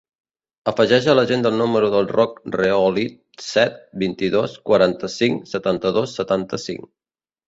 Afegeix 0.69 1.07
a 1.11 1.13
l'agenda 1.17 1.49
el 1.53 1.57
número 1.57 1.91
del 1.95 2.07
Roc 2.13 2.39
Reolid: 2.55 3.19
set, 3.47 3.75
vint-i-dos, 4.05 4.55
quaranta-cinc, 4.71 5.45
setanta-dos, 5.53 6.17
setanta-cinc. 6.21 6.89